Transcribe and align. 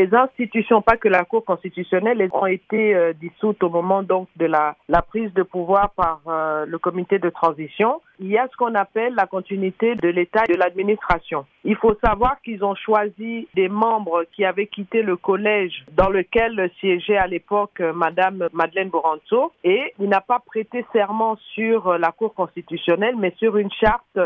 les 0.00 0.14
institutions, 0.14 0.80
pas 0.80 0.96
que 0.96 1.08
la 1.08 1.24
Cour 1.24 1.44
constitutionnelle, 1.44 2.26
ont 2.32 2.46
été 2.46 2.94
euh, 2.94 3.12
dissoutes 3.12 3.62
au 3.62 3.68
moment 3.68 4.02
donc 4.02 4.28
de 4.36 4.46
la, 4.46 4.74
prise 5.08 5.32
de 5.34 5.42
pouvoir 5.42 5.90
par 5.90 6.20
euh, 6.26 6.64
le 6.66 6.78
comité 6.78 7.18
de 7.18 7.28
transition. 7.28 8.00
Il 8.18 8.28
y 8.28 8.38
a 8.38 8.48
ce 8.50 8.56
qu'on 8.56 8.74
appelle 8.74 9.14
la 9.14 9.26
continuité 9.26 9.94
de 9.96 10.08
l'État 10.08 10.44
et 10.48 10.52
de 10.52 10.58
l'administration. 10.58 11.44
Il 11.64 11.76
faut 11.76 11.96
savoir 12.02 12.40
qu'ils 12.42 12.64
ont 12.64 12.74
choisi 12.74 13.48
des 13.54 13.68
membres 13.68 14.24
qui 14.32 14.44
avaient 14.44 14.68
quitté 14.68 15.02
le 15.02 15.16
collège 15.16 15.84
dans 15.92 16.08
lequel 16.08 16.70
siégeait 16.80 17.18
à 17.18 17.26
l'époque 17.26 17.80
euh, 17.80 17.92
Madame 17.92 18.48
Madeleine 18.54 18.88
Boranzo 18.88 19.52
et 19.64 19.92
il 19.98 20.08
n'a 20.08 20.22
pas 20.22 20.38
prêté 20.38 20.84
serment 20.92 21.36
sur 21.54 21.98
la 21.98 22.10
Cour 22.12 22.32
constitutionnelle, 22.34 23.16
mais 23.18 23.34
sur 23.38 23.58
une 23.58 23.72
charte 23.72 24.18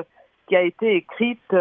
qui 0.47 0.55
a 0.55 0.63
été 0.63 0.95
écrite 0.95 1.55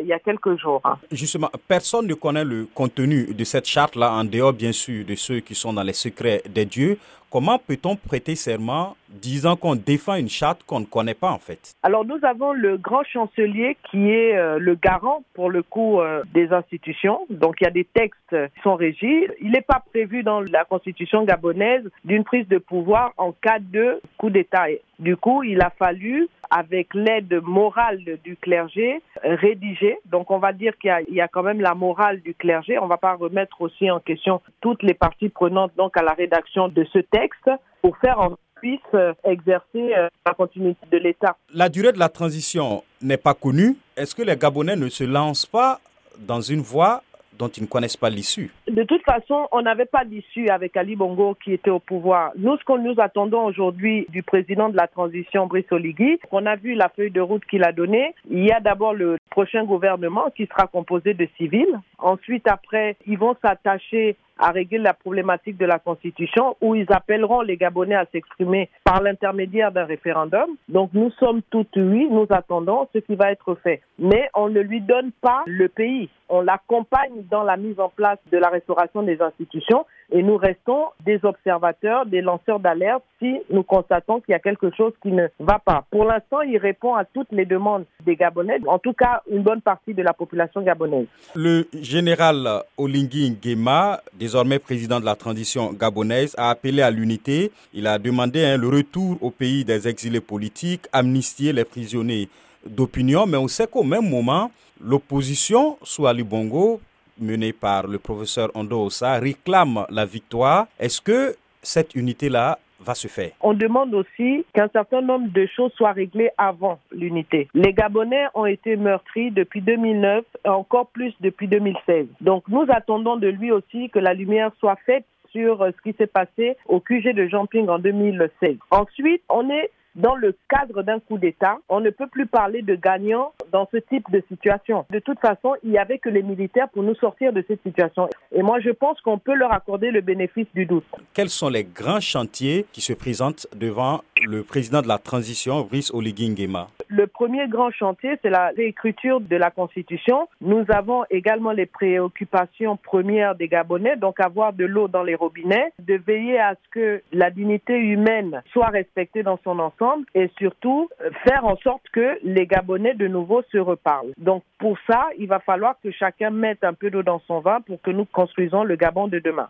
il 0.00 0.06
y 0.06 0.12
a 0.12 0.18
quelques 0.18 0.56
jours. 0.56 0.82
Justement, 1.10 1.50
personne 1.68 2.06
ne 2.06 2.14
connaît 2.14 2.44
le 2.44 2.66
contenu 2.74 3.32
de 3.34 3.44
cette 3.44 3.66
charte-là, 3.66 4.12
en 4.12 4.24
dehors 4.24 4.52
bien 4.52 4.72
sûr 4.72 5.04
de 5.04 5.14
ceux 5.14 5.40
qui 5.40 5.54
sont 5.54 5.72
dans 5.72 5.82
les 5.82 5.92
secrets 5.92 6.42
des 6.48 6.64
dieux. 6.64 6.98
Comment 7.30 7.58
peut-on 7.58 7.96
prêter 7.96 8.34
serment 8.34 8.96
disant 9.10 9.56
qu'on 9.56 9.74
défend 9.74 10.14
une 10.14 10.28
charte 10.28 10.62
qu'on 10.64 10.80
ne 10.80 10.84
connaît 10.84 11.14
pas 11.14 11.30
en 11.30 11.38
fait 11.38 11.74
Alors 11.82 12.04
nous 12.04 12.18
avons 12.22 12.52
le 12.52 12.76
grand 12.76 13.04
chancelier 13.04 13.76
qui 13.90 14.10
est 14.10 14.36
euh, 14.36 14.58
le 14.58 14.74
garant 14.74 15.22
pour 15.34 15.50
le 15.50 15.62
coup 15.62 16.00
euh, 16.00 16.22
des 16.32 16.52
institutions. 16.52 17.26
Donc 17.30 17.56
il 17.60 17.64
y 17.64 17.66
a 17.66 17.72
des 17.72 17.84
textes 17.84 18.20
qui 18.30 18.60
sont 18.62 18.76
régis. 18.76 19.28
Il 19.40 19.50
n'est 19.50 19.60
pas 19.60 19.82
prévu 19.90 20.22
dans 20.22 20.40
la 20.40 20.64
constitution 20.64 21.24
gabonaise 21.24 21.88
d'une 22.04 22.24
prise 22.24 22.46
de 22.48 22.58
pouvoir 22.58 23.12
en 23.16 23.32
cas 23.32 23.58
de 23.58 24.00
coup 24.16 24.30
d'État. 24.30 24.66
Du 24.98 25.16
coup, 25.16 25.42
il 25.42 25.62
a 25.62 25.70
fallu, 25.70 26.28
avec 26.50 26.92
l'aide 26.94 27.40
morale 27.42 28.00
du 28.22 28.36
clergé, 28.36 29.00
rédiger. 29.22 29.98
Donc 30.04 30.30
on 30.30 30.38
va 30.38 30.52
dire 30.52 30.76
qu'il 30.78 30.92
y, 31.08 31.20
a 31.20 31.28
quand 31.28 31.42
même 31.42 31.60
la 31.60 31.74
morale 31.74 32.20
du 32.20 32.34
clergé. 32.34 32.78
On 32.78 32.84
ne 32.84 32.88
va 32.88 32.98
pas 32.98 33.14
remettre 33.14 33.60
aussi 33.62 33.90
en 33.90 34.00
question 34.00 34.42
toutes 34.60 34.82
les 34.82 34.94
parties 34.94 35.28
prenantes 35.28 35.72
donc 35.76 35.96
à 35.96 36.02
la 36.02 36.12
rédaction 36.12 36.68
de 36.68 36.84
ce 36.92 36.98
texte 36.98 37.50
pour 37.80 37.96
faire 37.98 38.20
en 38.20 38.36
puisse 38.60 38.80
euh, 38.94 39.12
exercer 39.24 39.94
euh, 39.96 40.08
la 40.26 40.34
continuité 40.34 40.86
de 40.90 40.98
l'État. 40.98 41.36
La 41.54 41.68
durée 41.68 41.92
de 41.92 41.98
la 41.98 42.08
transition 42.08 42.84
n'est 43.00 43.16
pas 43.16 43.34
connue. 43.34 43.76
Est-ce 43.96 44.14
que 44.14 44.22
les 44.22 44.36
Gabonais 44.36 44.76
ne 44.76 44.88
se 44.88 45.04
lancent 45.04 45.46
pas 45.46 45.80
dans 46.18 46.40
une 46.40 46.60
voie 46.60 47.02
dont 47.38 47.48
ils 47.48 47.62
ne 47.62 47.68
connaissent 47.68 47.96
pas 47.96 48.10
l'issue? 48.10 48.50
De 48.68 48.82
toute 48.82 49.02
façon, 49.02 49.48
on 49.50 49.62
n'avait 49.62 49.86
pas 49.86 50.04
d'issue 50.04 50.48
avec 50.50 50.76
Ali 50.76 50.94
Bongo 50.94 51.36
qui 51.42 51.54
était 51.54 51.70
au 51.70 51.78
pouvoir. 51.78 52.32
Nous, 52.36 52.56
ce 52.58 52.64
que 52.64 52.78
nous 52.78 52.94
attendons 52.98 53.44
aujourd'hui 53.44 54.06
du 54.10 54.22
président 54.22 54.68
de 54.68 54.76
la 54.76 54.86
transition, 54.86 55.46
Brice 55.46 55.72
Oligui, 55.72 56.20
on 56.30 56.44
a 56.44 56.56
vu 56.56 56.74
la 56.74 56.90
feuille 56.90 57.10
de 57.10 57.20
route 57.20 57.44
qu'il 57.46 57.64
a 57.64 57.72
donnée. 57.72 58.14
Il 58.30 58.44
y 58.44 58.52
a 58.52 58.60
d'abord 58.60 58.92
le 58.92 59.16
prochain 59.30 59.64
gouvernement 59.64 60.26
qui 60.36 60.46
sera 60.46 60.66
composé 60.66 61.14
de 61.14 61.26
civils. 61.38 61.80
Ensuite, 61.98 62.46
après, 62.46 62.96
ils 63.06 63.18
vont 63.18 63.34
s'attacher 63.42 64.16
à 64.40 64.50
régler 64.50 64.78
la 64.78 64.94
problématique 64.94 65.58
de 65.58 65.66
la 65.66 65.78
Constitution 65.78 66.56
où 66.60 66.74
ils 66.74 66.86
appelleront 66.90 67.42
les 67.42 67.56
Gabonais 67.56 67.94
à 67.94 68.06
s'exprimer 68.10 68.70
par 68.84 69.02
l'intermédiaire 69.02 69.70
d'un 69.70 69.84
référendum. 69.84 70.48
Donc 70.68 70.90
nous 70.94 71.10
sommes 71.12 71.42
tous 71.50 71.66
oui, 71.76 72.08
nous 72.10 72.26
attendons 72.30 72.88
ce 72.92 72.98
qui 72.98 73.14
va 73.14 73.30
être 73.30 73.54
fait. 73.56 73.82
Mais 73.98 74.28
on 74.34 74.48
ne 74.48 74.60
lui 74.60 74.80
donne 74.80 75.12
pas 75.20 75.42
le 75.46 75.68
pays. 75.68 76.08
On 76.28 76.40
l'accompagne 76.40 77.24
dans 77.30 77.42
la 77.42 77.56
mise 77.56 77.78
en 77.78 77.88
place 77.88 78.18
de 78.30 78.38
la 78.38 78.48
restauration 78.48 79.02
des 79.02 79.20
institutions 79.20 79.84
et 80.12 80.22
nous 80.22 80.36
restons 80.36 80.86
des 81.04 81.20
observateurs, 81.24 82.06
des 82.06 82.20
lanceurs 82.20 82.60
d'alerte 82.60 83.02
si 83.18 83.36
nous 83.50 83.62
constatons 83.62 84.20
qu'il 84.20 84.32
y 84.32 84.34
a 84.34 84.38
quelque 84.38 84.70
chose 84.76 84.92
qui 85.02 85.12
ne 85.12 85.26
va 85.38 85.58
pas. 85.58 85.84
Pour 85.90 86.04
l'instant, 86.04 86.40
il 86.42 86.56
répond 86.58 86.94
à 86.94 87.04
toutes 87.04 87.30
les 87.32 87.44
demandes 87.44 87.84
des 88.04 88.16
Gabonais, 88.16 88.58
en 88.66 88.78
tout 88.78 88.92
cas 88.92 89.22
une 89.30 89.42
bonne 89.42 89.60
partie 89.60 89.94
de 89.94 90.02
la 90.02 90.12
population 90.12 90.62
gabonaise. 90.62 91.06
Le 91.34 91.66
général 91.74 92.62
Olingui 92.76 93.30
Nguema, 93.30 94.00
désormais 94.14 94.58
président 94.58 95.00
de 95.00 95.04
la 95.04 95.16
transition 95.16 95.72
gabonaise, 95.72 96.34
a 96.38 96.50
appelé 96.50 96.82
à 96.82 96.90
l'unité. 96.90 97.52
Il 97.72 97.86
a 97.86 97.98
demandé 97.98 98.44
hein, 98.44 98.56
le 98.56 98.68
retour 98.68 99.18
au 99.20 99.30
pays 99.30 99.64
des 99.64 99.86
exilés 99.88 100.20
politiques, 100.20 100.86
amnistier 100.92 101.52
les 101.52 101.64
prisonniers 101.64 102.28
d'opinion, 102.66 103.26
mais 103.26 103.36
on 103.36 103.48
sait 103.48 103.66
qu'au 103.66 103.82
même 103.84 104.08
moment, 104.08 104.50
l'opposition 104.80 105.78
Ali 106.06 106.22
Bongo 106.22 106.80
menée 107.20 107.52
par 107.52 107.86
le 107.86 107.98
professeur 107.98 108.50
Ondo 108.54 108.86
Ossa 108.86 109.18
réclame 109.18 109.86
la 109.90 110.04
victoire. 110.04 110.66
Est-ce 110.78 111.00
que 111.00 111.36
cette 111.62 111.94
unité-là 111.94 112.58
va 112.80 112.94
se 112.94 113.08
faire? 113.08 113.32
On 113.40 113.52
demande 113.52 113.94
aussi 113.94 114.44
qu'un 114.54 114.68
certain 114.68 115.02
nombre 115.02 115.28
de 115.32 115.46
choses 115.46 115.72
soient 115.74 115.92
réglées 115.92 116.30
avant 116.38 116.78
l'unité. 116.92 117.48
Les 117.54 117.72
Gabonais 117.72 118.26
ont 118.34 118.46
été 118.46 118.76
meurtris 118.76 119.30
depuis 119.30 119.60
2009 119.60 120.24
et 120.44 120.48
encore 120.48 120.86
plus 120.88 121.14
depuis 121.20 121.48
2016. 121.48 122.06
Donc 122.20 122.44
nous 122.48 122.64
attendons 122.68 123.16
de 123.16 123.28
lui 123.28 123.52
aussi 123.52 123.90
que 123.90 123.98
la 123.98 124.14
lumière 124.14 124.50
soit 124.58 124.78
faite 124.86 125.04
sur 125.30 125.64
ce 125.64 125.82
qui 125.82 125.96
s'est 125.96 126.06
passé 126.06 126.56
au 126.66 126.80
QG 126.80 127.14
de 127.14 127.28
Jean-Ping 127.28 127.68
en 127.68 127.78
2016. 127.78 128.56
Ensuite, 128.70 129.22
on 129.28 129.48
est 129.50 129.70
dans 129.96 130.14
le 130.14 130.36
cadre 130.48 130.82
d'un 130.82 131.00
coup 131.00 131.18
d'État, 131.18 131.58
on 131.68 131.80
ne 131.80 131.90
peut 131.90 132.06
plus 132.06 132.26
parler 132.26 132.62
de 132.62 132.74
gagnants 132.74 133.32
dans 133.52 133.68
ce 133.72 133.78
type 133.78 134.10
de 134.10 134.22
situation. 134.28 134.86
De 134.90 134.98
toute 134.98 135.20
façon, 135.20 135.54
il 135.62 135.70
n'y 135.70 135.78
avait 135.78 135.98
que 135.98 136.08
les 136.08 136.22
militaires 136.22 136.68
pour 136.68 136.82
nous 136.82 136.94
sortir 136.94 137.32
de 137.32 137.44
cette 137.46 137.62
situation. 137.62 138.08
Et 138.32 138.42
moi, 138.42 138.60
je 138.60 138.70
pense 138.70 139.00
qu'on 139.00 139.18
peut 139.18 139.34
leur 139.34 139.52
accorder 139.52 139.90
le 139.90 140.00
bénéfice 140.00 140.46
du 140.54 140.66
doute. 140.66 140.84
Quels 141.14 141.30
sont 141.30 141.48
les 141.48 141.64
grands 141.64 142.00
chantiers 142.00 142.66
qui 142.72 142.80
se 142.80 142.92
présentent 142.92 143.46
devant 143.54 144.02
le 144.26 144.42
président 144.42 144.82
de 144.82 144.88
la 144.88 144.98
transition, 144.98 145.62
Brice 145.62 145.92
Oligui 145.92 146.30
Nguema? 146.30 146.68
Le 146.92 147.06
premier 147.06 147.46
grand 147.46 147.70
chantier, 147.70 148.18
c'est 148.20 148.30
la 148.30 148.48
réécriture 148.48 149.20
de 149.20 149.36
la 149.36 149.52
Constitution. 149.52 150.28
Nous 150.40 150.64
avons 150.70 151.04
également 151.08 151.52
les 151.52 151.66
préoccupations 151.66 152.76
premières 152.76 153.36
des 153.36 153.46
Gabonais, 153.46 153.96
donc 153.96 154.18
avoir 154.18 154.52
de 154.52 154.64
l'eau 154.64 154.88
dans 154.88 155.04
les 155.04 155.14
robinets, 155.14 155.72
de 155.78 155.94
veiller 155.94 156.40
à 156.40 156.56
ce 156.56 156.68
que 156.72 157.02
la 157.12 157.30
dignité 157.30 157.76
humaine 157.78 158.42
soit 158.50 158.70
respectée 158.70 159.22
dans 159.22 159.38
son 159.44 159.60
ensemble 159.60 160.04
et 160.16 160.30
surtout 160.36 160.88
euh, 161.00 161.10
faire 161.22 161.44
en 161.44 161.56
sorte 161.58 161.88
que 161.92 162.18
les 162.24 162.48
Gabonais 162.48 162.94
de 162.94 163.06
nouveau 163.06 163.42
se 163.52 163.58
reparlent. 163.58 164.12
Donc 164.18 164.42
pour 164.58 164.76
ça, 164.88 165.10
il 165.16 165.28
va 165.28 165.38
falloir 165.38 165.76
que 165.84 165.92
chacun 165.92 166.30
mette 166.30 166.64
un 166.64 166.74
peu 166.74 166.90
d'eau 166.90 167.04
dans 167.04 167.20
son 167.28 167.38
vin 167.38 167.60
pour 167.60 167.80
que 167.82 167.92
nous 167.92 168.04
construisons 168.04 168.64
le 168.64 168.74
Gabon 168.74 169.06
de 169.06 169.20
demain. 169.20 169.38